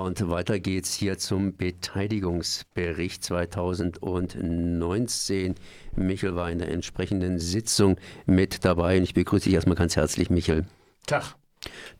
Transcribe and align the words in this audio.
Und 0.00 0.28
weiter 0.28 0.58
geht's 0.58 0.94
hier 0.94 1.18
zum 1.18 1.56
Beteiligungsbericht 1.56 3.22
2019. 3.22 5.54
Michel 5.94 6.34
war 6.34 6.50
in 6.50 6.58
der 6.58 6.70
entsprechenden 6.70 7.38
Sitzung 7.38 7.98
mit 8.26 8.64
dabei 8.64 8.96
und 8.96 9.02
ich 9.02 9.12
begrüße 9.14 9.44
dich 9.44 9.54
erstmal 9.54 9.76
ganz 9.76 9.94
herzlich, 9.96 10.30
Michel. 10.30 10.64
Tag. 11.06 11.36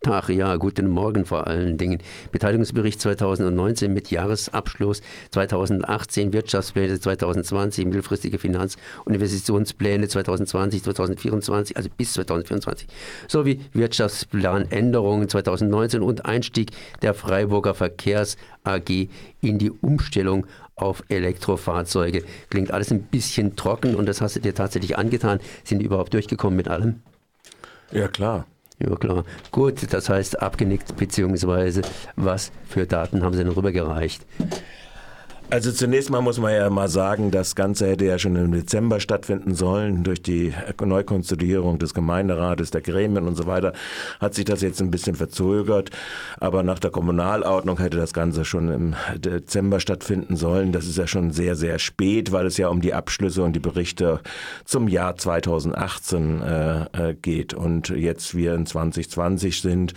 Tag, 0.02 0.28
ja, 0.30 0.56
guten 0.56 0.88
Morgen 0.88 1.24
vor 1.24 1.46
allen 1.46 1.78
Dingen. 1.78 1.98
Beteiligungsbericht 2.32 3.00
2019 3.00 3.92
mit 3.92 4.10
Jahresabschluss 4.10 5.00
2018, 5.30 6.32
Wirtschaftspläne 6.32 6.98
2020, 6.98 7.84
mittelfristige 7.86 8.38
Finanz- 8.38 8.76
und 9.04 9.14
Investitionspläne 9.14 10.08
2020, 10.08 10.82
2024, 10.82 11.76
also 11.76 11.88
bis 11.96 12.14
2024, 12.14 12.88
sowie 13.28 13.60
Wirtschaftsplanänderungen 13.72 15.28
2019 15.28 16.02
und 16.02 16.26
Einstieg 16.26 16.70
der 17.02 17.14
Freiburger 17.14 17.74
Verkehrs 17.74 18.36
AG 18.64 19.08
in 19.40 19.58
die 19.58 19.70
Umstellung 19.70 20.46
auf 20.74 21.04
Elektrofahrzeuge. 21.08 22.24
Klingt 22.50 22.72
alles 22.72 22.90
ein 22.90 23.04
bisschen 23.04 23.54
trocken 23.54 23.94
und 23.94 24.06
das 24.06 24.20
hast 24.20 24.34
du 24.34 24.40
dir 24.40 24.54
tatsächlich 24.54 24.98
angetan. 24.98 25.38
Sind 25.62 25.78
die 25.78 25.84
überhaupt 25.84 26.12
durchgekommen 26.12 26.56
mit 26.56 26.66
allem? 26.66 27.02
Ja, 27.92 28.08
klar. 28.08 28.46
Ja, 28.78 28.96
klar. 28.96 29.24
Gut, 29.50 29.92
das 29.92 30.08
heißt 30.08 30.40
abgenickt, 30.42 30.96
beziehungsweise 30.96 31.82
was 32.16 32.50
für 32.68 32.86
Daten 32.86 33.22
haben 33.22 33.34
Sie 33.34 33.44
denn 33.44 33.52
rübergereicht? 33.52 34.24
Also 35.52 35.70
zunächst 35.70 36.08
mal 36.08 36.22
muss 36.22 36.38
man 36.38 36.54
ja 36.54 36.70
mal 36.70 36.88
sagen, 36.88 37.30
das 37.30 37.54
Ganze 37.54 37.86
hätte 37.86 38.06
ja 38.06 38.18
schon 38.18 38.36
im 38.36 38.52
Dezember 38.52 39.00
stattfinden 39.00 39.54
sollen. 39.54 40.02
Durch 40.02 40.22
die 40.22 40.54
Neukonstituierung 40.82 41.78
des 41.78 41.92
Gemeinderates, 41.92 42.70
der 42.70 42.80
Gremien 42.80 43.28
und 43.28 43.36
so 43.36 43.46
weiter 43.46 43.74
hat 44.18 44.32
sich 44.32 44.46
das 44.46 44.62
jetzt 44.62 44.80
ein 44.80 44.90
bisschen 44.90 45.14
verzögert. 45.14 45.90
Aber 46.40 46.62
nach 46.62 46.78
der 46.78 46.90
Kommunalordnung 46.90 47.78
hätte 47.80 47.98
das 47.98 48.14
Ganze 48.14 48.46
schon 48.46 48.72
im 48.72 48.94
Dezember 49.18 49.78
stattfinden 49.78 50.36
sollen. 50.36 50.72
Das 50.72 50.86
ist 50.86 50.96
ja 50.96 51.06
schon 51.06 51.32
sehr, 51.32 51.54
sehr 51.54 51.78
spät, 51.78 52.32
weil 52.32 52.46
es 52.46 52.56
ja 52.56 52.68
um 52.68 52.80
die 52.80 52.94
Abschlüsse 52.94 53.42
und 53.42 53.52
die 53.52 53.60
Berichte 53.60 54.20
zum 54.64 54.88
Jahr 54.88 55.18
2018 55.18 56.40
äh, 56.40 57.10
äh, 57.10 57.14
geht. 57.20 57.52
Und 57.52 57.90
jetzt 57.90 58.34
wir 58.34 58.54
in 58.54 58.64
2020 58.64 59.60
sind 59.60 59.92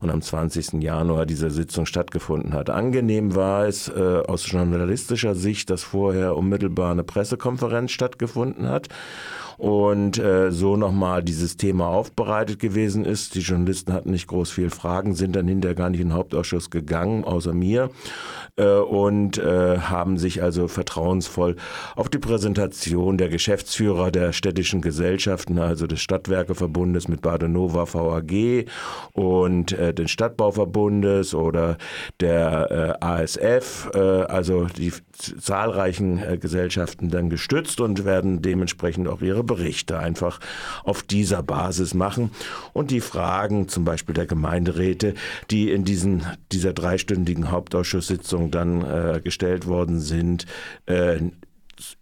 und 0.00 0.10
am 0.10 0.22
20. 0.22 0.82
Januar 0.82 1.26
diese 1.26 1.50
Sitzung 1.50 1.86
stattgefunden 1.86 2.52
hat. 2.52 2.70
Angenehm 2.70 3.34
war 3.34 3.66
es 3.66 3.88
äh, 3.88 4.22
aus 4.26 4.50
journalistischer 4.50 5.34
Sicht, 5.34 5.70
dass 5.70 5.82
vorher 5.82 6.36
unmittelbar 6.36 6.92
eine 6.92 7.04
Pressekonferenz 7.04 7.90
stattgefunden 7.90 8.68
hat 8.68 8.88
und 9.58 10.18
äh, 10.18 10.50
so 10.50 10.76
nochmal 10.76 11.22
dieses 11.22 11.56
Thema 11.56 11.88
aufbereitet 11.88 12.58
gewesen 12.58 13.04
ist. 13.04 13.34
Die 13.34 13.40
Journalisten 13.40 13.92
hatten 13.92 14.10
nicht 14.10 14.26
groß 14.26 14.50
viel 14.50 14.70
Fragen, 14.70 15.14
sind 15.14 15.36
dann 15.36 15.48
hinterher 15.48 15.74
gar 15.74 15.90
nicht 15.90 16.00
in 16.00 16.08
den 16.08 16.16
Hauptausschuss 16.16 16.70
gegangen, 16.70 17.24
außer 17.24 17.52
mir, 17.52 17.90
äh, 18.56 18.66
und 18.66 19.38
äh, 19.38 19.78
haben 19.78 20.18
sich 20.18 20.42
also 20.42 20.68
vertrauensvoll 20.68 21.56
auf 21.94 22.08
die 22.08 22.18
Präsentation 22.18 23.18
der 23.18 23.28
Geschäftsführer 23.28 24.10
der 24.10 24.32
städtischen 24.32 24.80
Gesellschaften, 24.80 25.58
also 25.58 25.86
des 25.86 26.00
Stadtwerkeverbundes 26.00 27.08
mit 27.08 27.22
Badenova 27.22 27.92
VAG 27.92 28.66
und 29.12 29.72
äh, 29.72 29.94
den 29.94 30.08
Stadtbauverbundes 30.08 31.34
oder 31.34 31.78
der 32.20 32.98
äh, 33.00 33.04
ASF, 33.04 33.90
äh, 33.94 33.98
also 33.98 34.66
die 34.66 34.92
zahlreichen 35.12 36.18
äh, 36.18 36.38
Gesellschaften 36.38 37.10
dann 37.10 37.30
gestützt 37.30 37.80
und 37.80 38.04
werden 38.04 38.42
dementsprechend 38.42 39.08
auch 39.08 39.22
ihre 39.22 39.45
Berichte 39.46 39.98
einfach 39.98 40.40
auf 40.84 41.02
dieser 41.02 41.42
Basis 41.42 41.94
machen 41.94 42.30
und 42.72 42.90
die 42.90 43.00
Fragen 43.00 43.68
zum 43.68 43.84
Beispiel 43.84 44.14
der 44.14 44.26
Gemeinderäte, 44.26 45.14
die 45.50 45.70
in 45.70 45.84
diesen, 45.84 46.26
dieser 46.52 46.72
dreistündigen 46.72 47.50
Hauptausschusssitzung 47.50 48.50
dann 48.50 48.82
äh, 48.82 49.20
gestellt 49.22 49.66
worden 49.66 50.00
sind, 50.00 50.46
äh, 50.86 51.18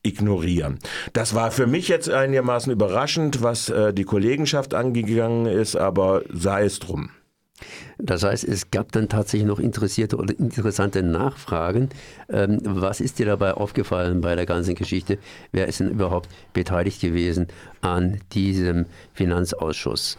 ignorieren. 0.02 0.78
Das 1.12 1.34
war 1.34 1.50
für 1.50 1.66
mich 1.66 1.88
jetzt 1.88 2.08
einigermaßen 2.08 2.72
überraschend, 2.72 3.42
was 3.42 3.68
äh, 3.68 3.92
die 3.92 4.04
Kollegenschaft 4.04 4.74
angegangen 4.74 5.46
ist, 5.46 5.76
aber 5.76 6.22
sei 6.30 6.64
es 6.64 6.78
drum. 6.78 7.10
Das 7.98 8.22
heißt, 8.22 8.44
es 8.44 8.70
gab 8.70 8.92
dann 8.92 9.08
tatsächlich 9.08 9.46
noch 9.46 9.58
interessierte 9.58 10.16
oder 10.16 10.38
interessante 10.38 11.02
Nachfragen. 11.02 11.90
Ähm, 12.28 12.60
was 12.64 13.00
ist 13.00 13.18
dir 13.18 13.26
dabei 13.26 13.54
aufgefallen 13.54 14.20
bei 14.20 14.34
der 14.34 14.46
ganzen 14.46 14.74
Geschichte? 14.74 15.18
Wer 15.52 15.68
ist 15.68 15.80
denn 15.80 15.90
überhaupt 15.90 16.28
beteiligt 16.52 17.00
gewesen 17.00 17.48
an 17.80 18.20
diesem 18.32 18.86
Finanzausschuss? 19.12 20.16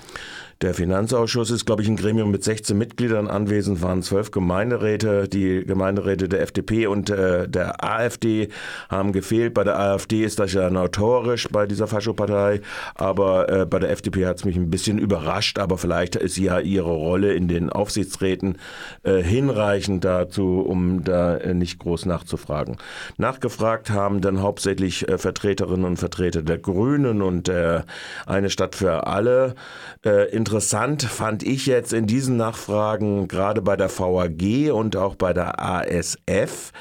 Der 0.62 0.74
Finanzausschuss 0.74 1.52
ist, 1.52 1.66
glaube 1.66 1.82
ich, 1.82 1.90
ein 1.90 1.98
Gremium 1.98 2.32
mit 2.32 2.44
16 2.46 2.78
Mitgliedern 2.78 3.28
anwesend, 3.28 3.82
waren 3.82 4.02
zwölf 4.02 4.32
Gemeinderäte. 4.32 5.28
Die 5.28 5.66
Gemeinderäte 5.66 6.30
der 6.30 6.42
FDP 6.42 6.88
und 6.88 7.10
äh, 7.10 7.50
der 7.50 7.84
AfD 7.84 8.48
haben 8.90 9.12
gefehlt. 9.12 9.54
Bei 9.54 9.66
der 9.66 9.78
AfD 9.78 10.24
ist 10.24 10.40
das 10.40 10.54
ja 10.54 10.70
notorisch 10.70 11.50
bei 11.52 11.66
dieser 11.66 11.88
Faschopartei, 11.88 12.62
aber 12.96 13.50
äh, 13.50 13.66
bei 13.66 13.80
der 13.80 13.90
FDP 13.92 14.26
hat 14.26 14.38
es 14.38 14.46
mich 14.46 14.56
ein 14.56 14.70
bisschen 14.70 14.98
überrascht. 14.98 15.60
Aber 15.60 15.78
vielleicht 15.78 16.16
ist 16.16 16.38
ja 16.38 16.60
ihre 16.60 16.94
Rolle 16.94 17.34
in 17.34 17.50
den 17.50 17.65
Aufsichtsräten 17.70 18.58
äh, 19.04 19.22
hinreichend 19.22 20.04
dazu, 20.04 20.62
um 20.62 21.04
da 21.04 21.38
äh, 21.38 21.54
nicht 21.54 21.80
groß 21.80 22.06
nachzufragen. 22.06 22.78
Nachgefragt 23.18 23.90
haben 23.90 24.22
dann 24.22 24.42
hauptsächlich 24.42 25.08
äh, 25.08 25.18
Vertreterinnen 25.18 25.86
und 25.86 25.98
Vertreter 25.98 26.42
der 26.42 26.58
Grünen 26.58 27.22
und 27.22 27.48
der 27.48 27.86
Eine 28.26 28.50
Stadt 28.50 28.76
für 28.76 29.08
alle. 29.08 29.56
Äh, 30.06 30.30
interessant 30.30 31.04
fand 31.04 31.44
ich 31.44 31.66
jetzt 31.66 31.94
in 31.94 32.08
diesen 32.08 32.38
Nachfragen, 32.38 33.28
gerade 33.28 33.62
bei 33.62 33.76
der 33.76 33.90
VAG 33.90 34.72
und 34.72 34.96
auch 34.96 35.16
bei 35.16 35.34
der 35.34 35.62
ASF, 35.62 36.72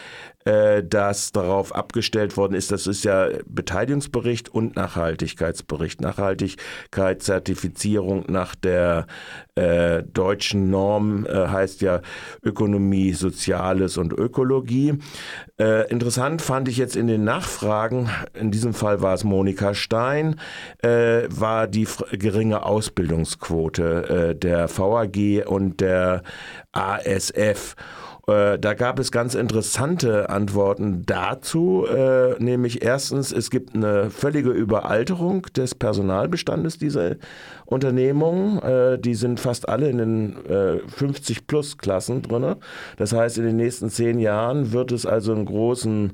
äh, 0.44 0.82
dass 0.82 1.32
darauf 1.32 1.74
abgestellt 1.74 2.36
worden 2.36 2.52
ist, 2.54 2.70
das 2.70 2.86
ist 2.86 3.02
ja 3.04 3.28
Beteiligungsbericht 3.46 4.50
und 4.50 4.76
Nachhaltigkeitsbericht. 4.76 6.02
Nachhaltigkeitszertifizierung 6.02 8.26
nach 8.28 8.54
der 8.54 9.06
äh, 9.54 10.02
deutschen 10.02 10.68
Norm 10.70 11.24
äh, 11.26 11.48
heißt 11.48 11.80
ja 11.80 12.02
Ökonomie, 12.42 13.12
Soziales 13.12 13.96
und 13.96 14.12
Ökologie. 14.12 14.98
Äh, 15.58 15.88
interessant 15.90 16.42
fand 16.42 16.68
ich 16.68 16.76
jetzt 16.76 16.96
in 16.96 17.06
den 17.06 17.24
Nachfragen, 17.24 18.10
in 18.34 18.50
diesem 18.50 18.74
Fall 18.74 19.00
war 19.00 19.14
es 19.14 19.24
Monika 19.24 19.72
Stein, 19.74 20.38
äh, 20.82 21.22
war 21.28 21.68
die 21.68 21.88
geringe 22.12 22.66
Ausbildungsquote 22.66 24.32
äh, 24.32 24.34
der 24.34 24.68
VAG 24.68 25.46
und 25.46 25.80
der 25.80 26.22
ASF. 26.72 27.76
Äh, 28.26 28.58
da 28.58 28.74
gab 28.74 28.98
es 28.98 29.12
ganz 29.12 29.34
interessante 29.34 30.30
Antworten 30.30 31.02
dazu, 31.04 31.86
äh, 31.86 32.42
nämlich 32.42 32.82
erstens, 32.82 33.32
es 33.32 33.50
gibt 33.50 33.74
eine 33.74 34.10
völlige 34.10 34.50
Überalterung 34.50 35.42
des 35.56 35.74
Personalbestandes 35.74 36.78
dieser 36.78 37.16
Unternehmungen. 37.66 38.62
Äh, 38.62 38.98
die 38.98 39.14
sind 39.14 39.40
fast 39.40 39.68
alle 39.68 39.88
in 39.88 39.98
den 39.98 40.34
50-Plus-Klassen 40.34 42.22
drin. 42.22 42.56
Das 42.96 43.12
heißt, 43.12 43.38
in 43.38 43.44
den 43.44 43.56
nächsten 43.56 43.90
zehn 43.90 44.18
Jahren 44.18 44.72
wird 44.72 44.92
es 44.92 45.06
also 45.06 45.32
einen 45.32 45.44
großen 45.44 46.12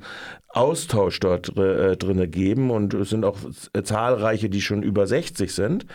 Austausch 0.52 1.20
dort 1.20 1.56
äh, 1.56 1.96
drinne 1.96 2.26
geben 2.26 2.70
und 2.70 2.92
es 2.94 3.10
sind 3.10 3.24
auch 3.24 3.36
zahlreiche, 3.82 4.50
die 4.50 4.60
schon 4.60 4.82
über 4.82 5.06
60 5.06 5.54
sind. 5.54 5.86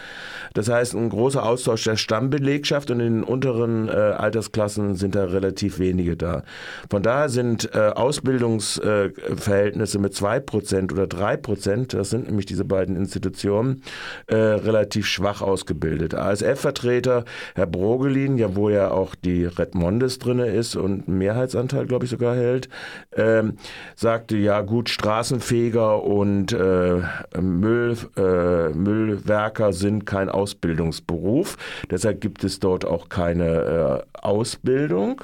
Das 0.54 0.70
heißt, 0.70 0.96
ein 0.96 1.10
großer 1.10 1.46
Austausch 1.46 1.84
der 1.84 1.98
Stammbelegschaft 1.98 2.90
und 2.90 3.02
in 3.02 3.16
den 3.16 3.24
unteren 3.24 3.90
äh, 3.90 3.92
Altersklassen 3.92 4.96
sind 4.96 5.16
da 5.16 5.26
relativ 5.26 5.80
wenige 5.80 6.16
da. 6.16 6.44
Von 6.90 7.04
daher 7.04 7.28
sind 7.30 7.76
äh, 7.76 7.92
Ausbildungsverhältnisse 7.96 10.00
mit 10.00 10.14
2% 10.14 10.94
oder 10.94 11.04
3%, 11.04 11.96
das 11.96 12.10
sind 12.10 12.28
nämlich 12.28 12.46
diese 12.46 12.64
beiden 12.64 12.96
Institutionen, 12.96 13.84
äh, 14.28 14.36
relativ 14.36 15.06
schwach 15.06 15.42
ausgebildet. 15.42 16.16
ASF-Vertreter, 16.16 17.26
Herr 17.56 17.68
Brogelin, 17.68 18.38
ja 18.38 18.56
wo 18.56 18.70
ja 18.70 18.92
auch 18.92 19.16
die 19.16 19.46
Red 19.46 19.76
Mondes 19.76 20.20
drinne 20.20 20.48
ist 20.48 20.76
und 20.76 21.08
Mehrheitsanteil, 21.08 21.86
glaube 21.86 22.06
ich, 22.06 22.12
sogar 22.12 22.36
hält, 22.36 22.70
ähm, 23.16 23.58
sagte, 23.96 24.38
ja 24.46 24.62
gut, 24.62 24.90
Straßenfeger 24.90 26.04
und 26.04 26.54
äh, 26.54 27.02
Müll, 27.42 27.98
äh, 28.16 28.70
Müllwerker 28.70 29.74
sind 29.74 30.06
kein 30.06 30.30
Ausbildungsberuf. 30.30 31.58
Deshalb 31.90 32.22
gibt 32.22 32.44
es 32.44 32.60
dort 32.60 32.86
auch 32.86 33.10
keine 33.10 34.04
äh, 34.14 34.20
Ausbildung. 34.22 35.24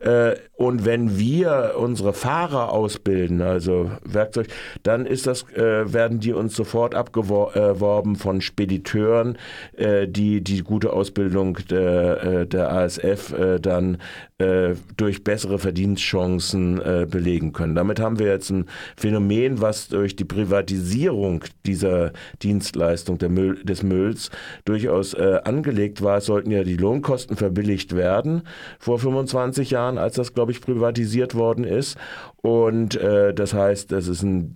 Äh, 0.00 0.34
und 0.56 0.84
wenn 0.84 1.18
wir 1.18 1.76
unsere 1.78 2.12
Fahrer 2.12 2.70
ausbilden, 2.70 3.40
also 3.40 3.92
Werkzeug, 4.04 4.48
dann 4.82 5.06
ist 5.06 5.26
das, 5.26 5.50
äh, 5.54 5.90
werden 5.94 6.20
die 6.20 6.34
uns 6.34 6.54
sofort 6.54 6.94
abgeworben 6.94 8.16
von 8.16 8.42
Spediteuren, 8.42 9.38
äh, 9.78 10.06
die 10.06 10.42
die 10.42 10.62
gute 10.62 10.92
Ausbildung 10.92 11.58
der, 11.70 12.44
der 12.44 12.70
ASF 12.70 13.34
dann 13.62 13.96
äh, 14.40 14.74
durch 14.96 15.22
bessere 15.22 15.58
Verdienstchancen 15.58 16.80
äh, 16.80 17.06
belegen 17.08 17.52
können. 17.52 17.74
Damit 17.74 18.00
haben 18.00 18.18
wir 18.18 18.26
jetzt 18.26 18.50
ein 18.50 18.66
Phänomen, 18.96 19.60
was 19.60 19.88
durch 19.88 20.16
die 20.16 20.24
Privatisierung 20.24 21.44
dieser 21.66 22.12
Dienstleistung 22.42 23.18
Müll, 23.28 23.62
des 23.64 23.82
Mülls 23.82 24.30
durchaus 24.64 25.14
äh, 25.14 25.40
angelegt 25.44 26.02
war. 26.02 26.18
Es 26.18 26.26
sollten 26.26 26.50
ja 26.50 26.64
die 26.64 26.76
Lohnkosten 26.76 27.36
verbilligt 27.36 27.94
werden 27.94 28.42
vor 28.78 28.98
25 28.98 29.70
Jahren, 29.70 29.98
als 29.98 30.14
das, 30.14 30.34
glaube 30.34 30.52
ich, 30.52 30.60
privatisiert 30.60 31.34
worden 31.34 31.64
ist. 31.64 31.98
Und 32.42 32.96
äh, 32.96 33.34
das 33.34 33.52
heißt, 33.52 33.92
das 33.92 34.08
ist 34.08 34.22
ein 34.22 34.54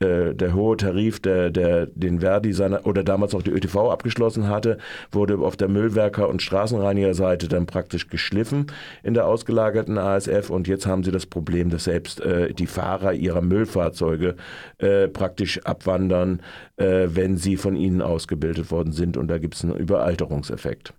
äh, 0.00 0.34
der 0.34 0.54
hohe 0.54 0.78
Tarif, 0.78 1.20
der, 1.20 1.50
der 1.50 1.84
den 1.86 2.20
Verdi 2.20 2.54
seiner, 2.54 2.86
oder 2.86 3.04
damals 3.04 3.34
auch 3.34 3.42
die 3.42 3.50
ÖTV 3.50 3.90
abgeschlossen 3.90 4.48
hatte, 4.48 4.78
wurde 5.12 5.38
auf 5.38 5.58
der 5.58 5.68
Müllwerker- 5.68 6.28
und 6.28 6.40
Straßenreinigerseite 6.40 7.48
dann 7.48 7.66
praktisch 7.66 8.08
geschliffen 8.08 8.68
in 9.02 9.12
der 9.12 9.26
ausgelagerten 9.26 9.98
ASF 9.98 10.48
und 10.48 10.68
jetzt 10.68 10.86
haben 10.86 11.04
sie 11.04 11.10
das 11.10 11.26
Problem, 11.26 11.68
dass 11.68 11.84
selbst 11.84 12.20
äh, 12.22 12.54
die 12.54 12.66
Fahrer 12.66 13.12
ihrer 13.12 13.42
Müllfahrzeuge 13.42 14.36
äh, 14.78 15.08
praktisch 15.08 15.60
abwandern, 15.64 16.40
äh, 16.78 17.08
wenn 17.08 17.36
sie 17.36 17.58
von 17.58 17.76
ihnen 17.76 18.00
ausgebildet 18.00 18.70
worden 18.70 18.92
sind 18.92 19.18
und 19.18 19.28
da 19.28 19.36
gibt 19.36 19.54
es 19.54 19.64
einen 19.64 19.76
Überalterungseffekt. 19.76 20.94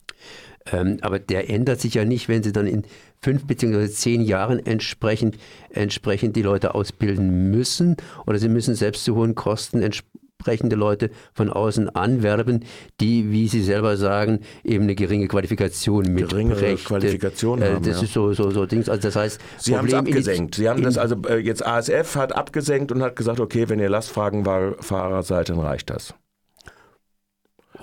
Ähm, 0.71 0.97
aber 1.01 1.19
der 1.19 1.49
ändert 1.49 1.81
sich 1.81 1.95
ja 1.95 2.05
nicht, 2.05 2.29
wenn 2.29 2.43
Sie 2.43 2.51
dann 2.51 2.67
in 2.67 2.83
fünf 3.21 3.45
bzw. 3.45 3.87
zehn 3.89 4.21
Jahren 4.21 4.63
entsprechend, 4.65 5.37
entsprechend 5.69 6.35
die 6.35 6.41
Leute 6.41 6.75
ausbilden 6.75 7.51
müssen 7.51 7.97
oder 8.25 8.37
Sie 8.37 8.49
müssen 8.49 8.75
selbst 8.75 9.03
zu 9.03 9.15
hohen 9.15 9.35
Kosten 9.35 9.81
entsprechende 9.81 10.75
Leute 10.75 11.11
von 11.33 11.49
außen 11.49 11.89
anwerben, 11.89 12.65
die, 12.99 13.31
wie 13.31 13.47
Sie 13.47 13.61
selber 13.61 13.97
sagen, 13.97 14.39
eben 14.63 14.83
eine 14.83 14.95
geringe 14.95 15.27
Qualifikation 15.27 16.13
mitbringen. 16.13 16.49
Geringere 16.49 16.75
Qualifikation 16.77 17.61
äh, 17.61 17.73
haben, 17.73 17.83
Das 17.83 17.97
ja. 17.97 18.03
ist 18.03 18.13
so, 18.13 18.33
so, 18.33 18.49
so 18.51 18.65
Dings. 18.65 18.89
Also 18.89 19.03
das 19.03 19.15
heißt, 19.15 19.41
Sie 19.57 19.77
haben 19.77 19.87
es 19.87 19.93
abgesenkt. 19.93 20.55
Sie 20.55 20.67
haben 20.67 20.83
das 20.83 20.97
also 20.97 21.15
äh, 21.27 21.37
jetzt 21.37 21.65
ASF 21.65 22.15
hat 22.15 22.35
abgesenkt 22.35 22.91
und 22.91 23.01
hat 23.01 23.15
gesagt, 23.15 23.39
okay, 23.39 23.69
wenn 23.69 23.79
ihr 23.79 23.89
Lastwagenfahrer 23.89 25.23
seid, 25.23 25.49
dann 25.49 25.59
reicht 25.59 25.89
das. 25.89 26.15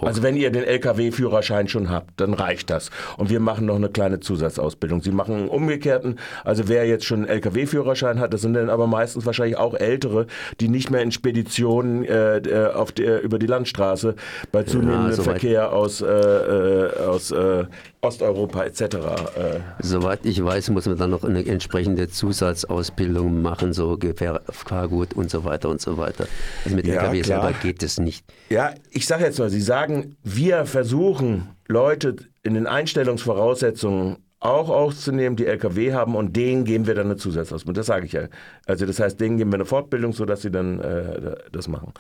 Also 0.06 0.22
wenn 0.22 0.36
ihr 0.36 0.50
den 0.50 0.64
Lkw-Führerschein 0.64 1.68
schon 1.68 1.90
habt, 1.90 2.20
dann 2.20 2.34
reicht 2.34 2.70
das. 2.70 2.90
Und 3.16 3.30
wir 3.30 3.40
machen 3.40 3.66
noch 3.66 3.76
eine 3.76 3.88
kleine 3.88 4.20
Zusatzausbildung. 4.20 5.02
Sie 5.02 5.10
machen 5.10 5.34
einen 5.34 5.48
umgekehrten, 5.48 6.18
also 6.44 6.68
wer 6.68 6.86
jetzt 6.86 7.04
schon 7.04 7.20
einen 7.20 7.28
Lkw-Führerschein 7.28 8.20
hat, 8.20 8.32
das 8.34 8.42
sind 8.42 8.54
dann 8.54 8.70
aber 8.70 8.86
meistens 8.86 9.26
wahrscheinlich 9.26 9.56
auch 9.56 9.74
Ältere, 9.74 10.26
die 10.60 10.68
nicht 10.68 10.90
mehr 10.90 11.02
in 11.02 11.12
Speditionen 11.12 12.04
äh, 12.04 12.38
äh 12.38 12.68
auf 12.68 12.92
der, 12.92 13.22
über 13.22 13.38
die 13.38 13.46
Landstraße 13.46 14.14
bei 14.52 14.62
zunehmendem 14.62 15.16
ja, 15.16 15.22
Verkehr 15.22 15.72
aus, 15.72 16.00
äh, 16.00 16.06
äh, 16.06 16.98
aus 17.00 17.30
äh, 17.30 17.64
Osteuropa 18.00 18.64
etc. 18.64 18.82
Äh. 18.82 19.60
Soweit 19.80 20.24
ich 20.24 20.42
weiß, 20.42 20.70
muss 20.70 20.86
man 20.86 20.96
dann 20.96 21.10
noch 21.10 21.24
eine 21.24 21.44
entsprechende 21.44 22.08
Zusatzausbildung 22.08 23.42
machen, 23.42 23.72
so 23.72 23.96
Gefahrgut 23.96 25.14
und 25.14 25.30
so 25.30 25.44
weiter 25.44 25.68
und 25.68 25.80
so 25.80 25.98
weiter. 25.98 26.28
Also 26.64 26.76
mit 26.76 26.86
ja, 26.86 26.94
LKW 26.94 27.20
klar. 27.22 27.42
selber 27.42 27.58
geht 27.60 27.82
es 27.82 27.98
nicht. 27.98 28.24
Ja, 28.50 28.72
ich 28.92 29.06
sage 29.06 29.24
jetzt 29.24 29.38
mal, 29.38 29.50
Sie 29.50 29.60
sagen, 29.60 29.87
wir 30.22 30.66
versuchen 30.66 31.48
Leute 31.66 32.16
in 32.42 32.54
den 32.54 32.66
Einstellungsvoraussetzungen 32.66 34.16
auch 34.40 34.68
aufzunehmen, 34.68 35.34
die 35.34 35.46
LKW 35.46 35.92
haben 35.92 36.14
und 36.14 36.36
denen 36.36 36.64
geben 36.64 36.86
wir 36.86 36.94
dann 36.94 37.06
eine 37.06 37.16
Zusatzausbildung. 37.16 37.74
Das 37.74 37.86
sage 37.86 38.06
ich 38.06 38.12
ja. 38.12 38.28
Also 38.66 38.86
das 38.86 39.00
heißt, 39.00 39.20
denen 39.20 39.36
geben 39.36 39.50
wir 39.50 39.56
eine 39.56 39.64
Fortbildung, 39.64 40.12
sodass 40.12 40.42
sie 40.42 40.50
dann 40.50 40.78
äh, 40.78 41.36
das 41.50 41.66
machen. 41.66 41.92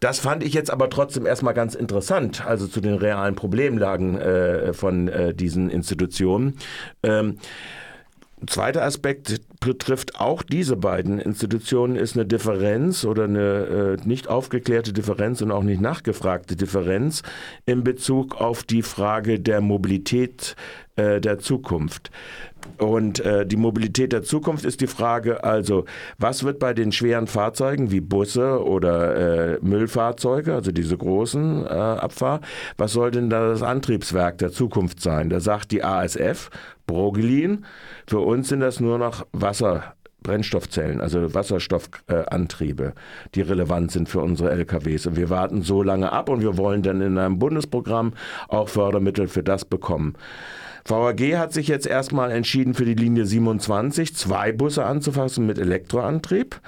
Das 0.00 0.18
fand 0.18 0.42
ich 0.42 0.52
jetzt 0.52 0.70
aber 0.70 0.90
trotzdem 0.90 1.24
erstmal 1.24 1.54
ganz 1.54 1.74
interessant, 1.74 2.44
also 2.46 2.66
zu 2.66 2.80
den 2.80 2.94
realen 2.94 3.34
Problemlagen 3.34 4.18
äh, 4.18 4.74
von 4.74 5.08
äh, 5.08 5.34
diesen 5.34 5.70
Institutionen. 5.70 6.58
Ähm, 7.02 7.38
Zweiter 8.46 8.82
Aspekt 8.82 9.40
betrifft 9.60 10.20
auch 10.20 10.42
diese 10.42 10.76
beiden 10.76 11.18
Institutionen, 11.18 11.96
ist 11.96 12.16
eine 12.16 12.26
Differenz 12.26 13.04
oder 13.04 13.24
eine 13.24 13.98
äh, 14.02 14.06
nicht 14.06 14.28
aufgeklärte 14.28 14.92
Differenz 14.92 15.40
und 15.40 15.52
auch 15.52 15.62
nicht 15.62 15.80
nachgefragte 15.80 16.56
Differenz 16.56 17.22
in 17.64 17.84
Bezug 17.84 18.40
auf 18.40 18.64
die 18.64 18.82
Frage 18.82 19.40
der 19.40 19.60
Mobilität 19.60 20.56
äh, 20.96 21.20
der 21.20 21.38
Zukunft. 21.38 22.10
Und 22.78 23.20
äh, 23.20 23.44
die 23.46 23.56
Mobilität 23.56 24.12
der 24.12 24.22
Zukunft 24.22 24.64
ist 24.64 24.80
die 24.80 24.86
Frage, 24.86 25.44
also 25.44 25.84
was 26.18 26.44
wird 26.44 26.58
bei 26.58 26.72
den 26.72 26.92
schweren 26.92 27.26
Fahrzeugen 27.26 27.90
wie 27.90 28.00
Busse 28.00 28.64
oder 28.64 29.54
äh, 29.54 29.58
Müllfahrzeuge, 29.60 30.54
also 30.54 30.72
diese 30.72 30.96
großen 30.96 31.66
äh, 31.66 31.68
Abfahr, 31.68 32.40
was 32.76 32.92
soll 32.92 33.10
denn 33.10 33.28
da 33.28 33.48
das 33.48 33.62
Antriebswerk 33.62 34.38
der 34.38 34.50
Zukunft 34.50 35.00
sein? 35.00 35.30
Da 35.30 35.40
sagt 35.40 35.72
die 35.72 35.84
ASF, 35.84 36.50
Brogelin, 36.86 37.64
für 38.06 38.20
uns 38.20 38.48
sind 38.48 38.60
das 38.60 38.80
nur 38.80 38.98
noch 38.98 39.26
Wasser. 39.32 39.94
Brennstoffzellen, 40.24 41.00
also 41.00 41.32
Wasserstoffantriebe, 41.32 42.84
äh, 42.84 42.92
die 43.36 43.42
relevant 43.42 43.92
sind 43.92 44.08
für 44.08 44.20
unsere 44.20 44.50
LKWs. 44.50 45.06
Und 45.06 45.16
wir 45.16 45.30
warten 45.30 45.62
so 45.62 45.84
lange 45.84 46.10
ab 46.10 46.28
und 46.28 46.40
wir 46.40 46.58
wollen 46.58 46.82
dann 46.82 47.00
in 47.00 47.16
einem 47.16 47.38
Bundesprogramm 47.38 48.14
auch 48.48 48.68
Fördermittel 48.68 49.28
für 49.28 49.44
das 49.44 49.64
bekommen. 49.64 50.14
VAG 50.86 51.38
hat 51.38 51.54
sich 51.54 51.68
jetzt 51.68 51.86
erstmal 51.86 52.30
entschieden, 52.30 52.74
für 52.74 52.84
die 52.84 52.94
Linie 52.94 53.24
27 53.24 54.14
zwei 54.14 54.52
Busse 54.52 54.84
anzufassen 54.84 55.46
mit 55.46 55.58
Elektroantrieb 55.58 56.60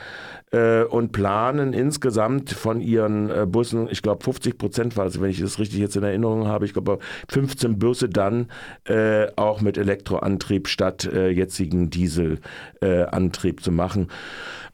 äh, 0.52 0.82
und 0.84 1.12
planen 1.12 1.72
insgesamt 1.72 2.50
von 2.50 2.80
ihren 2.80 3.30
äh, 3.30 3.46
Bussen, 3.46 3.88
ich 3.90 4.02
glaube 4.02 4.24
50 4.24 4.58
Prozent 4.58 4.96
es, 4.96 5.20
wenn 5.20 5.30
ich 5.30 5.40
das 5.40 5.58
richtig 5.58 5.80
jetzt 5.80 5.96
in 5.96 6.02
Erinnerung 6.02 6.46
habe, 6.46 6.64
ich 6.64 6.72
glaube 6.72 6.98
15 7.28 7.78
Busse 7.78 8.08
dann 8.08 8.48
äh, 8.84 9.26
auch 9.36 9.60
mit 9.60 9.78
Elektroantrieb 9.78 10.68
statt 10.68 11.04
äh, 11.04 11.30
jetzigen 11.30 11.90
Dieselantrieb 11.90 13.62
zu 13.62 13.72
machen. 13.72 14.08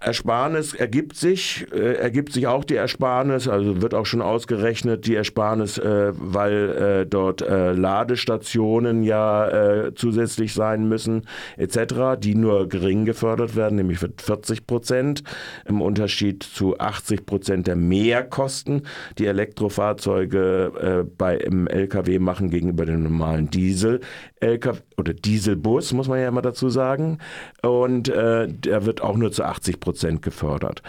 Ersparnis 0.03 0.75
ergibt 0.75 1.17
sich, 1.17 1.67
äh, 1.73 1.95
ergibt 1.95 2.33
sich 2.33 2.47
auch 2.47 2.65
die 2.65 2.75
Ersparnis, 2.75 3.49
also 3.49 3.81
wird 3.83 3.95
auch 3.95 4.07
schon 4.07 4.21
ausgerechnet, 4.21 5.07
die 5.07 5.15
Ersparnis, 5.15 5.79
äh, 5.79 6.13
weil 6.15 7.03
äh, 7.03 7.07
dort 7.07 7.41
äh, 7.43 7.73
Ladestationen 7.73 9.05
ja 9.05 9.49
äh, 9.49 9.95
zusätzlich 9.95 10.55
sein 10.55 10.89
müssen, 10.89 11.27
etc., 11.57 12.19
die 12.19 12.35
nur 12.35 12.69
gering 12.69 13.05
gefördert 13.05 13.55
werden, 13.55 13.77
nämlich 13.77 13.99
für 13.99 14.11
40 14.17 14.67
Prozent, 14.67 15.23
im 15.67 15.81
Unterschied 15.81 16.43
zu 16.43 16.79
80 16.79 17.27
Prozent 17.27 17.67
der 17.67 17.77
Mehrkosten, 17.77 18.87
die 19.19 19.27
Elektrofahrzeuge 19.27 20.73
äh, 20.81 21.05
bei 21.17 21.37
im 21.37 21.67
Lkw 21.67 22.19
machen 22.19 22.51
gegenüber 22.51 22.87
dem 22.87 23.03
normalen 23.03 23.51
Diesel. 23.51 24.01
LKW 24.41 24.81
oder 24.97 25.15
Dieselbus, 25.15 25.93
muss 25.93 26.09
man 26.09 26.21
ja 26.21 26.29
immer 26.29 26.43
dazu 26.43 26.69
sagen. 26.69 27.19
Und 27.63 28.09
äh, 28.09 28.49
der 28.49 28.87
wird 28.87 29.03
auch 29.03 29.17
nur 29.17 29.33
zu 29.33 29.45
80 29.45 29.81
Prozent 29.81 30.23
gefördert. 30.23 30.83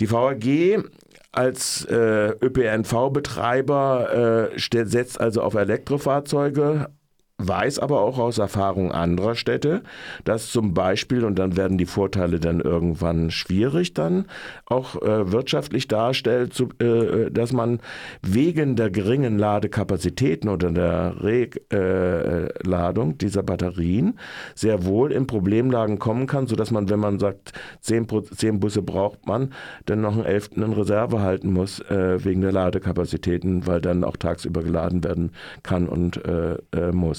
Die 0.00 0.10
VAG 0.10 0.84
als 1.32 1.84
äh, 1.86 2.30
ÖPNV-Betreiber 2.40 4.52
äh, 4.52 4.86
setzt 4.86 5.20
also 5.20 5.42
auf 5.42 5.54
Elektrofahrzeuge 5.54 6.88
weiß 7.38 7.80
aber 7.80 8.00
auch 8.00 8.18
aus 8.18 8.38
Erfahrung 8.38 8.92
anderer 8.92 9.34
Städte, 9.34 9.82
dass 10.24 10.50
zum 10.50 10.72
Beispiel, 10.72 11.24
und 11.24 11.36
dann 11.36 11.56
werden 11.56 11.78
die 11.78 11.86
Vorteile 11.86 12.38
dann 12.38 12.60
irgendwann 12.60 13.32
schwierig 13.32 13.92
dann 13.92 14.26
auch 14.66 15.02
äh, 15.02 15.32
wirtschaftlich 15.32 15.88
darstellt, 15.88 16.54
zu, 16.54 16.68
äh, 16.78 17.30
dass 17.32 17.52
man 17.52 17.80
wegen 18.22 18.76
der 18.76 18.90
geringen 18.90 19.36
Ladekapazitäten 19.36 20.48
oder 20.48 20.70
der 20.70 21.16
Reladung 21.22 23.12
äh, 23.12 23.14
dieser 23.16 23.42
Batterien 23.42 24.18
sehr 24.54 24.84
wohl 24.84 25.10
in 25.10 25.26
Problemlagen 25.26 25.98
kommen 25.98 26.28
kann, 26.28 26.46
sodass 26.46 26.70
man, 26.70 26.88
wenn 26.88 27.00
man 27.00 27.18
sagt, 27.18 27.52
zehn, 27.80 28.06
zehn 28.30 28.60
Busse 28.60 28.82
braucht 28.82 29.26
man, 29.26 29.52
dann 29.86 30.02
noch 30.02 30.14
einen 30.14 30.24
elften 30.24 30.62
in 30.62 30.72
Reserve 30.72 31.20
halten 31.20 31.52
muss 31.52 31.80
äh, 31.80 32.24
wegen 32.24 32.42
der 32.42 32.52
Ladekapazitäten, 32.52 33.66
weil 33.66 33.80
dann 33.80 34.04
auch 34.04 34.16
tagsüber 34.16 34.62
geladen 34.62 35.02
werden 35.02 35.32
kann 35.64 35.88
und 35.88 36.24
äh, 36.24 36.58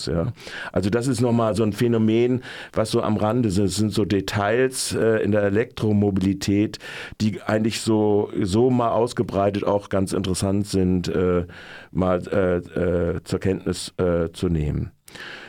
Ja. 0.08 0.34
Also 0.72 0.90
das 0.90 1.08
ist 1.08 1.22
nochmal 1.22 1.56
so 1.56 1.64
ein 1.64 1.74
Phänomen, 1.74 2.44
was 2.74 2.92
so 2.92 3.02
am 3.02 3.18
Rande 3.18 3.52
sind. 3.52 3.66
Es 3.66 3.76
sind 3.76 3.94
so 3.94 4.06
Details 4.06 4.96
äh, 4.96 5.24
in 5.24 5.32
der 5.32 5.44
Elektromobilität, 5.44 6.80
die 7.22 7.42
eigentlich 7.42 7.82
so, 7.82 8.32
so 8.42 8.70
mal 8.70 8.90
ausgebreitet 8.90 9.64
auch 9.64 9.90
ganz 9.90 10.14
interessant 10.14 10.68
sind, 10.68 11.08
äh, 11.08 11.46
mal 11.92 12.22
äh, 12.28 12.58
äh 12.58 13.24
zur 13.24 13.40
Kenntnis 13.40 13.94
äh, 13.98 14.32
zu 14.32 14.50
nehmen. 14.50 14.92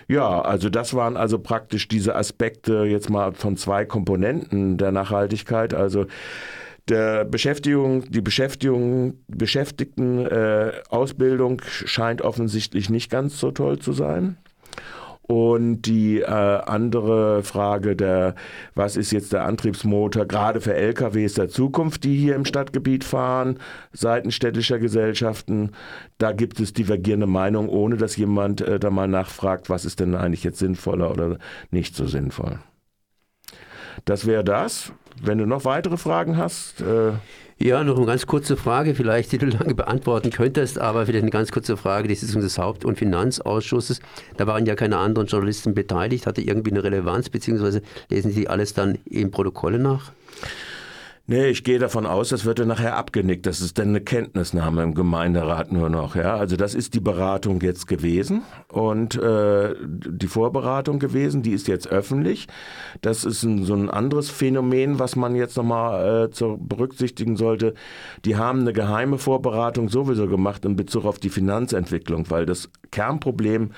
Ja, 0.08 0.40
also 0.40 0.68
das 0.70 0.94
waren 0.94 1.16
also 1.16 1.38
praktisch 1.38 1.88
diese 1.88 2.14
Aspekte 2.14 2.84
jetzt 2.84 3.10
mal 3.10 3.32
von 3.32 3.56
zwei 3.56 3.84
Komponenten 3.84 4.76
der 4.76 4.92
Nachhaltigkeit. 4.92 5.74
Also 5.74 6.06
der 6.88 7.24
Beschäftigung, 7.24 8.08
die 8.10 8.20
Beschäftigung, 8.20 9.14
Beschäftigten 9.26 10.24
äh, 10.24 10.72
Ausbildung 10.88 11.60
scheint 11.64 12.22
offensichtlich 12.22 12.90
nicht 12.90 13.10
ganz 13.10 13.40
so 13.40 13.50
toll 13.50 13.80
zu 13.80 13.92
sein. 13.92 14.36
Und 15.26 15.82
die 15.82 16.20
äh, 16.20 16.24
andere 16.24 17.42
Frage 17.42 17.96
der, 17.96 18.34
was 18.74 18.96
ist 18.96 19.10
jetzt 19.10 19.32
der 19.32 19.44
Antriebsmotor, 19.44 20.26
gerade 20.26 20.60
für 20.60 20.74
LKWs 20.74 21.34
der 21.34 21.48
Zukunft, 21.48 22.04
die 22.04 22.16
hier 22.16 22.36
im 22.36 22.44
Stadtgebiet 22.44 23.02
fahren, 23.02 23.58
seitens 23.92 24.34
städtischer 24.34 24.78
Gesellschaften, 24.78 25.72
da 26.18 26.32
gibt 26.32 26.60
es 26.60 26.72
divergierende 26.72 27.26
Meinungen, 27.26 27.68
ohne 27.68 27.96
dass 27.96 28.16
jemand 28.16 28.60
äh, 28.60 28.78
da 28.78 28.90
mal 28.90 29.08
nachfragt, 29.08 29.68
was 29.68 29.84
ist 29.84 29.98
denn 30.00 30.14
eigentlich 30.14 30.44
jetzt 30.44 30.58
sinnvoller 30.58 31.10
oder 31.10 31.38
nicht 31.70 31.96
so 31.96 32.06
sinnvoll. 32.06 32.60
Das 34.04 34.26
wäre 34.26 34.44
das. 34.44 34.92
Wenn 35.22 35.38
du 35.38 35.46
noch 35.46 35.64
weitere 35.64 35.96
Fragen 35.96 36.36
hast. 36.36 36.80
Äh 36.80 37.12
ja, 37.58 37.82
noch 37.82 37.96
eine 37.96 38.04
ganz 38.04 38.26
kurze 38.26 38.54
Frage, 38.58 38.94
vielleicht, 38.94 39.32
die 39.32 39.38
du 39.38 39.46
lange 39.58 39.74
beantworten 39.74 40.30
könntest, 40.30 40.78
aber 40.78 41.06
vielleicht 41.06 41.22
eine 41.22 41.30
ganz 41.30 41.52
kurze 41.52 41.78
Frage. 41.78 42.06
Die 42.06 42.14
Sitzung 42.14 42.42
des 42.42 42.58
Haupt- 42.58 42.84
und 42.84 42.98
Finanzausschusses, 42.98 44.00
da 44.36 44.46
waren 44.46 44.66
ja 44.66 44.74
keine 44.74 44.98
anderen 44.98 45.26
Journalisten 45.26 45.74
beteiligt. 45.74 46.26
Hatte 46.26 46.42
irgendwie 46.42 46.70
eine 46.70 46.84
Relevanz, 46.84 47.30
beziehungsweise 47.30 47.80
lesen 48.10 48.30
Sie 48.30 48.46
alles 48.46 48.74
dann 48.74 48.98
im 49.06 49.30
Protokolle 49.30 49.78
nach? 49.78 50.12
Nee, 51.28 51.48
ich 51.48 51.64
gehe 51.64 51.80
davon 51.80 52.06
aus, 52.06 52.28
das 52.28 52.44
wird 52.44 52.60
dann 52.60 52.68
nachher 52.68 52.96
abgenickt. 52.96 53.46
Das 53.46 53.60
ist 53.60 53.78
dann 53.78 53.88
eine 53.88 54.00
Kenntnisnahme 54.00 54.84
im 54.84 54.94
Gemeinderat 54.94 55.72
nur 55.72 55.90
noch. 55.90 56.14
Ja, 56.14 56.36
also 56.36 56.54
das 56.54 56.72
ist 56.72 56.94
die 56.94 57.00
Beratung 57.00 57.60
jetzt 57.62 57.88
gewesen 57.88 58.42
und 58.68 59.16
äh, 59.20 59.74
die 59.82 60.28
Vorberatung 60.28 61.00
gewesen. 61.00 61.42
Die 61.42 61.50
ist 61.50 61.66
jetzt 61.66 61.88
öffentlich. 61.88 62.46
Das 63.02 63.24
ist 63.24 63.42
ein, 63.42 63.64
so 63.64 63.74
ein 63.74 63.90
anderes 63.90 64.30
Phänomen, 64.30 65.00
was 65.00 65.16
man 65.16 65.34
jetzt 65.34 65.56
nochmal 65.56 66.30
äh, 66.30 66.56
berücksichtigen 66.60 67.36
sollte. 67.36 67.74
Die 68.24 68.36
haben 68.36 68.60
eine 68.60 68.72
geheime 68.72 69.18
Vorberatung 69.18 69.88
sowieso 69.88 70.28
gemacht 70.28 70.64
in 70.64 70.76
Bezug 70.76 71.06
auf 71.06 71.18
die 71.18 71.30
Finanzentwicklung, 71.30 72.30
weil 72.30 72.46
das 72.46 72.70
Kernproblem 72.92 73.72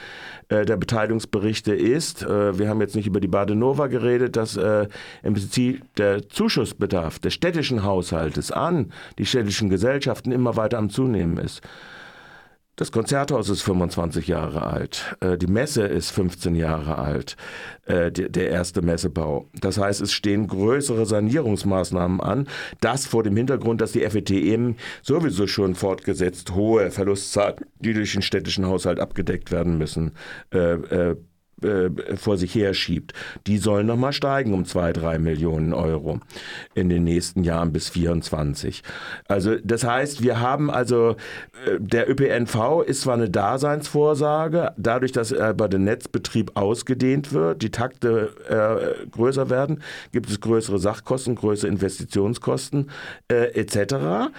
äh, 0.48 0.66
der 0.66 0.76
Beteiligungsberichte 0.76 1.74
ist, 1.74 2.24
äh, 2.24 2.58
wir 2.58 2.68
haben 2.68 2.80
jetzt 2.82 2.94
nicht 2.94 3.06
über 3.06 3.20
die 3.20 3.28
Badenova 3.28 3.86
geredet, 3.86 4.36
dass 4.36 4.58
äh, 4.58 4.86
im 5.22 5.32
Prinzip 5.32 5.82
der 5.96 6.28
Zuschussbedarf 6.28 7.18
des 7.18 7.37
städtischen 7.38 7.84
Haushaltes 7.84 8.50
an 8.50 8.92
die 9.18 9.26
städtischen 9.26 9.70
Gesellschaften 9.70 10.32
immer 10.32 10.56
weiter 10.56 10.76
am 10.76 10.90
Zunehmen 10.90 11.38
ist. 11.38 11.62
Das 12.74 12.92
Konzerthaus 12.92 13.48
ist 13.48 13.62
25 13.62 14.28
Jahre 14.28 14.64
alt. 14.64 15.16
Die 15.40 15.48
Messe 15.48 15.82
ist 15.82 16.10
15 16.10 16.54
Jahre 16.54 16.98
alt, 16.98 17.36
der 17.88 18.50
erste 18.50 18.82
Messebau. 18.82 19.48
Das 19.60 19.78
heißt, 19.78 20.00
es 20.00 20.12
stehen 20.12 20.46
größere 20.46 21.04
Sanierungsmaßnahmen 21.04 22.20
an. 22.20 22.46
Das 22.80 23.06
vor 23.06 23.24
dem 23.24 23.36
Hintergrund, 23.36 23.80
dass 23.80 23.92
die 23.92 24.08
FET 24.08 24.30
eben 24.30 24.76
sowieso 25.02 25.48
schon 25.48 25.74
fortgesetzt 25.74 26.54
hohe 26.54 26.92
Verlustzahlen, 26.92 27.56
die 27.80 27.94
durch 27.94 28.12
den 28.12 28.22
städtischen 28.22 28.66
Haushalt 28.66 29.00
abgedeckt 29.00 29.50
werden 29.50 29.76
müssen, 29.76 30.12
äh, 31.62 32.16
vor 32.16 32.36
sich 32.36 32.54
her 32.54 32.74
schiebt, 32.74 33.12
die 33.46 33.58
sollen 33.58 33.86
nochmal 33.86 34.12
steigen 34.12 34.54
um 34.54 34.64
zwei, 34.64 34.92
drei 34.92 35.18
Millionen 35.18 35.72
Euro 35.72 36.20
in 36.74 36.88
den 36.88 37.04
nächsten 37.04 37.44
Jahren 37.44 37.72
bis 37.72 37.88
24. 37.88 38.82
Also 39.26 39.56
das 39.62 39.84
heißt, 39.84 40.22
wir 40.22 40.40
haben 40.40 40.70
also, 40.70 41.16
äh, 41.66 41.78
der 41.78 42.10
ÖPNV 42.10 42.82
ist 42.86 43.02
zwar 43.02 43.14
eine 43.14 43.30
Daseinsvorsage, 43.30 44.72
dadurch, 44.76 45.12
dass 45.12 45.32
aber 45.32 45.68
der 45.68 45.80
Netzbetrieb 45.80 46.52
ausgedehnt 46.56 47.32
wird, 47.32 47.62
die 47.62 47.70
Takte 47.70 48.30
äh, 48.48 49.08
größer 49.10 49.50
werden, 49.50 49.82
gibt 50.12 50.30
es 50.30 50.40
größere 50.40 50.78
Sachkosten, 50.78 51.34
größere 51.34 51.68
Investitionskosten 51.68 52.90
etc. 53.28 54.30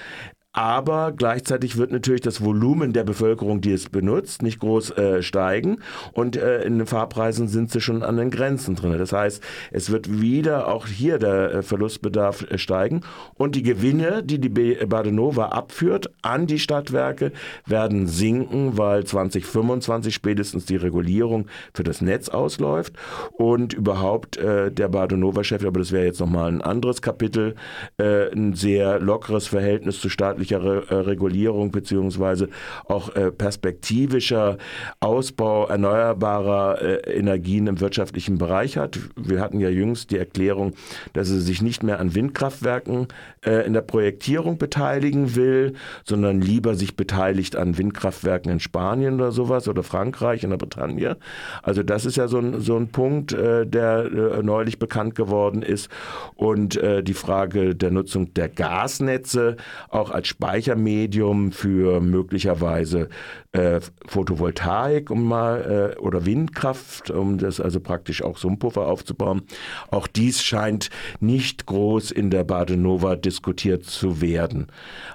Aber 0.52 1.12
gleichzeitig 1.16 1.78
wird 1.78 1.92
natürlich 1.92 2.22
das 2.22 2.44
Volumen 2.44 2.92
der 2.92 3.04
Bevölkerung, 3.04 3.62
die 3.62 3.72
es 3.72 3.88
benutzt, 3.88 4.42
nicht 4.42 4.60
groß 4.60 4.98
äh, 4.98 5.22
steigen. 5.22 5.78
Und 6.12 6.38
äh, 6.38 6.64
in 6.64 6.80
den 6.80 6.88
Fahrpreisen 6.88 7.48
sind 7.48 7.72
sie 7.72 7.82
schon 7.82 8.02
an 8.02 8.18
den 8.18 8.32
Grenzen 8.32 8.76
drin. 8.76 8.98
Das 8.98 9.14
heißt, 9.14 9.44
es 9.72 9.92
wird 9.92 10.22
wieder 10.22 10.68
auch 10.68 10.88
hier 10.88 11.20
der 11.20 11.54
äh, 11.54 11.62
Verlustbedarf 11.62 12.50
äh, 12.50 12.58
steigen. 12.58 13.02
Und 13.36 13.56
die 13.56 13.62
Gewinne, 13.62 14.24
die 14.24 14.40
die 14.40 14.50
Badenova 14.50 15.50
abführt 15.50 16.10
an 16.24 16.48
die 16.48 16.58
Stadtwerke, 16.58 17.32
werden 17.68 18.08
sinken, 18.08 18.76
weil 18.76 19.06
2025 19.06 20.16
spätestens 20.16 20.66
die 20.66 20.78
Regulierung 20.78 21.46
für 21.76 21.84
das 21.84 22.02
Netz 22.02 22.28
ausläuft. 22.28 22.94
Und 23.34 23.74
überhaupt 23.74 24.38
äh, 24.38 24.72
der 24.72 24.90
Badenova-Chef, 24.90 25.64
aber 25.64 25.80
das 25.80 25.92
wäre 25.92 26.06
jetzt 26.06 26.20
nochmal 26.20 26.52
ein 26.52 26.64
anderes 26.64 27.04
Kapitel, 27.04 27.54
äh, 27.98 28.32
ein 28.32 28.56
sehr 28.56 29.00
lockeres 29.00 29.46
Verhältnis 29.46 30.02
zu 30.02 30.10
staatlichen 30.10 30.49
wirtschaftlicher 30.50 30.64
Re 30.64 30.84
äh, 30.90 30.94
Regulierung 31.10 31.72
beziehungsweise 31.72 32.50
auch 32.88 33.16
äh, 33.16 33.32
perspektivischer 33.32 34.58
Ausbau 35.00 35.68
erneuerbarer 35.68 36.82
äh, 36.82 37.18
Energien 37.18 37.68
im 37.68 37.80
wirtschaftlichen 37.80 38.38
Bereich 38.38 38.78
hat. 38.78 39.00
Wir 39.16 39.42
hatten 39.42 39.60
ja 39.60 39.70
jüngst 39.70 40.12
die 40.12 40.18
Erklärung, 40.18 40.74
dass 41.14 41.30
er 41.30 41.40
sich 41.40 41.62
nicht 41.62 41.84
mehr 41.84 42.00
an 42.00 42.16
Windkraftwerken 42.16 43.08
in 43.42 43.74
der 43.74 43.82
Projektierung 43.82 44.58
beteiligen 44.58 45.36
will, 45.36 45.74
sondern 46.04 46.42
lieber 46.42 46.76
sich 46.76 46.98
beteiligt 46.98 47.56
an 47.56 47.78
Windkraftwerken 47.78 48.52
in 48.52 48.60
Spanien 48.60 49.16
oder 49.16 49.32
sowas 49.32 49.70
oder 49.70 49.82
Frankreich 49.82 50.44
in 50.44 50.50
der 50.50 50.58
Bretagne. 50.58 51.16
Also 51.64 51.82
das 51.82 52.06
ist 52.06 52.18
ja 52.18 52.28
so 52.28 52.40
ein, 52.40 52.60
so 52.60 52.76
ein 52.76 52.90
Punkt, 52.90 53.32
der 53.32 54.42
neulich 54.42 54.78
bekannt 54.78 55.16
geworden 55.16 55.62
ist. 55.62 55.90
Und 56.36 56.80
die 57.04 57.14
Frage 57.14 57.76
der 57.76 57.92
Nutzung 57.92 58.34
der 58.34 58.50
Gasnetze 58.50 59.56
auch 59.90 60.12
als 60.12 60.28
Speichermedium 60.30 61.52
für 61.52 62.00
möglicherweise 62.00 63.10
äh, 63.52 63.80
Photovoltaik 64.06 65.10
um 65.10 65.28
mal, 65.28 65.96
äh, 65.98 66.00
oder 66.00 66.26
Windkraft, 66.26 67.10
um 67.10 67.40
das 67.40 67.60
also 67.60 67.80
praktisch 67.80 68.24
auch 68.24 68.38
so 68.38 68.48
einen 68.48 68.60
Puffer 68.60 68.86
aufzubauen. 68.86 69.42
Auch 69.90 70.06
dies 70.06 70.44
scheint 70.44 70.92
nicht 71.20 71.66
groß 71.66 72.12
in 72.12 72.30
der 72.30 72.44
Badenova 72.44 73.16
diskutiert 73.16 73.86
zu 73.86 74.22
werden. 74.22 74.68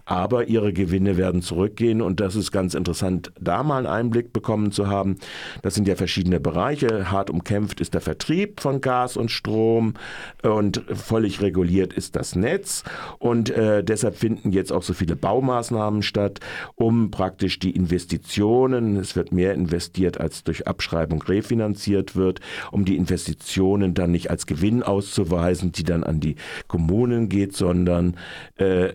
Aber 0.05 0.49
ihre 0.49 0.73
Gewinne 0.73 1.17
werden 1.17 1.43
zurückgehen 1.43 2.03
und 2.03 2.19
das 2.19 2.35
ist 2.35 2.51
ganz 2.51 2.75
interessant, 2.75 3.33
da 3.41 3.63
mal 3.63 3.79
einen 3.79 3.87
Einblick 3.87 4.33
bekommen 4.33 4.73
zu 4.73 4.89
haben. 4.89 5.17
Das 5.63 5.75
sind 5.75 5.87
ja 5.87 5.95
verschiedene 5.95 6.41
Bereiche. 6.41 7.13
Hart 7.13 7.31
umkämpft 7.31 7.81
ist 7.81 7.95
der 7.95 8.01
Vertrieb 8.01 8.61
von 8.61 8.81
Gas 8.81 9.17
und 9.17 9.31
Strom 9.31 9.95
und 10.43 10.83
völlig 10.93 11.41
reguliert 11.41 11.93
ist 11.93 12.17
das 12.17 12.35
Netz 12.35 12.83
und 13.21 13.51
äh, 13.51 13.85
deshalb 13.85 14.17
finden 14.17 14.51
jetzt 14.51 14.73
auch 14.73 14.83
so 14.83 14.93
viele 14.93 15.04
Baumaßnahmen 15.07 16.03
statt, 16.03 16.41
um 16.75 17.11
praktisch 17.11 17.59
die 17.59 17.71
Investitionen, 17.71 18.97
es 18.97 19.15
wird 19.15 19.33
mehr 19.33 19.55
investiert, 19.55 20.19
als 20.19 20.43
durch 20.45 20.67
Abschreibung 20.67 21.23
refinanziert 21.23 22.17
wird, 22.17 22.41
um 22.73 22.85
die 22.85 22.97
Investitionen 22.97 23.95
dann 23.95 24.11
nicht 24.11 24.31
als 24.31 24.47
Gewinn 24.47 24.83
auszuweisen, 24.83 25.73
die 25.73 25.85
dann 25.85 26.03
an 26.03 26.21
die 26.21 26.37
Kommunen 26.67 27.29
geht, 27.29 27.55
sondern 27.55 28.17
äh, 28.57 28.95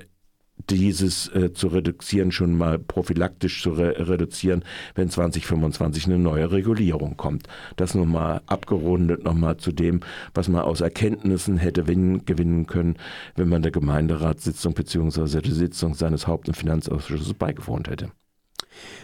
dieses 0.70 1.28
äh, 1.30 1.54
zu 1.54 1.68
reduzieren, 1.68 2.32
schon 2.32 2.58
mal 2.58 2.80
prophylaktisch 2.80 3.64
zu 3.64 3.72
re 3.72 4.08
reduzieren, 4.08 4.64
wenn 4.96 5.10
2025 5.10 6.06
eine 6.06 6.20
neue 6.20 6.52
Regulierung 6.52 7.18
kommt. 7.18 7.48
Das 7.76 7.96
nun 7.96 8.12
mal 8.12 8.42
abgerundet 8.46 9.24
nochmal 9.24 9.58
zu 9.58 9.72
dem, 9.72 10.02
was 10.34 10.48
man 10.48 10.62
aus 10.62 10.82
Erkenntnissen 10.82 11.58
hätte 11.58 11.84
gewinnen 11.84 12.68
können, 12.68 12.98
wenn 13.36 13.50
man 13.50 13.62
der 13.62 13.72
Gemeinderatssitzung 13.72 14.74
bzw. 14.74 15.42
der 15.42 15.52
Sitzung 15.52 15.94
seines 15.94 16.28
Haupt- 16.28 16.48
und 16.48 16.56
Finanzausschusses 16.56 17.34
beigewohnt 17.34 17.90
hätte. 17.90 18.12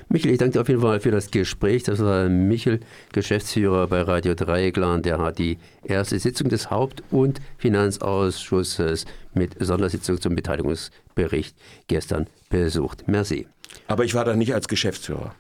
Michel, 0.10 0.32
ich 0.32 0.38
danke 0.38 0.54
dir 0.54 0.62
auf 0.62 0.70
jeden 0.70 0.82
Fall 0.82 1.00
für 1.00 1.12
das 1.12 1.32
Gespräch. 1.32 1.84
Das 1.84 2.00
war 2.00 2.30
Michel, 2.30 2.80
Geschäftsführer 3.12 3.88
bei 3.88 4.02
Radio 4.02 4.34
Dreieckland. 4.34 5.06
Der 5.06 5.20
hat 5.20 5.40
die 5.40 5.58
erste 5.84 6.18
Sitzung 6.20 6.50
des 6.50 6.70
Haupt- 6.70 7.04
und 7.12 7.42
Finanzausschusses 7.58 9.06
mit 9.34 9.56
Sondersitzung 9.60 10.22
zum 10.22 10.36
Beteiligungsbericht 10.36 11.56
gestern 11.88 12.28
besucht. 12.50 13.08
Merci. 13.08 13.48
Aber 13.88 14.06
ich 14.06 14.14
war 14.14 14.26
da 14.26 14.36
nicht 14.36 14.54
als 14.54 14.68
Geschäftsführer. 14.68 15.36